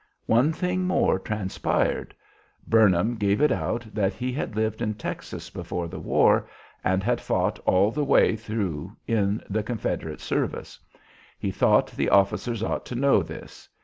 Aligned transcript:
One 0.25 0.51
thing 0.51 0.87
more 0.87 1.19
transpired. 1.19 2.15
Burnham 2.65 3.17
gave 3.17 3.39
it 3.39 3.51
out 3.51 3.85
that 3.93 4.15
he 4.15 4.33
had 4.33 4.55
lived 4.55 4.81
in 4.81 4.95
Texas 4.95 5.51
before 5.51 5.87
the 5.87 5.99
war, 5.99 6.47
and 6.83 7.03
had 7.03 7.21
fought 7.21 7.59
all 7.67 7.91
the 7.91 8.03
way 8.03 8.35
through 8.35 8.97
in 9.05 9.43
the 9.47 9.61
Confederate 9.61 10.19
service. 10.19 10.79
He 11.37 11.51
thought 11.51 11.91
the 11.91 12.09
officers 12.09 12.63
ought 12.63 12.83
to 12.87 12.95
know 12.95 13.21
this. 13.21 13.69